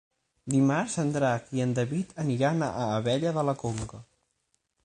Dimarts 0.53 0.95
en 1.03 1.11
Drac 1.17 1.51
i 1.59 1.63
en 1.67 1.77
David 1.81 2.17
aniran 2.25 2.67
a 2.69 2.73
Abella 2.97 3.35
de 3.39 3.45
la 3.51 3.59
Conca. 3.65 4.03